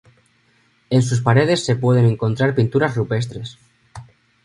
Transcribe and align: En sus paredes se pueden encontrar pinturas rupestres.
En 0.89 1.03
sus 1.03 1.21
paredes 1.21 1.63
se 1.63 1.75
pueden 1.75 2.05
encontrar 2.07 2.55
pinturas 2.55 2.95
rupestres. 2.95 3.59